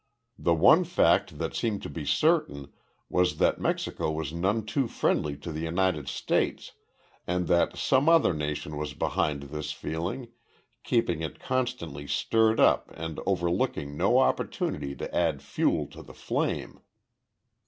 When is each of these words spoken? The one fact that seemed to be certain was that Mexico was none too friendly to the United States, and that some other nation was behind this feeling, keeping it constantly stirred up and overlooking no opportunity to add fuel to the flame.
The 0.39 0.55
one 0.55 0.83
fact 0.83 1.37
that 1.37 1.53
seemed 1.53 1.83
to 1.83 1.87
be 1.89 2.05
certain 2.07 2.73
was 3.07 3.37
that 3.37 3.61
Mexico 3.61 4.09
was 4.09 4.33
none 4.33 4.65
too 4.65 4.87
friendly 4.87 5.37
to 5.37 5.51
the 5.51 5.59
United 5.61 6.07
States, 6.07 6.71
and 7.27 7.45
that 7.45 7.77
some 7.77 8.09
other 8.09 8.33
nation 8.33 8.77
was 8.77 8.95
behind 8.95 9.43
this 9.43 9.71
feeling, 9.71 10.29
keeping 10.83 11.21
it 11.21 11.39
constantly 11.39 12.07
stirred 12.07 12.59
up 12.59 12.89
and 12.95 13.19
overlooking 13.27 13.95
no 13.95 14.17
opportunity 14.17 14.95
to 14.95 15.15
add 15.15 15.43
fuel 15.43 15.85
to 15.89 16.01
the 16.01 16.15
flame. 16.15 16.79